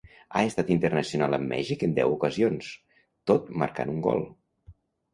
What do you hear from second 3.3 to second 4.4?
tot marcant un gol.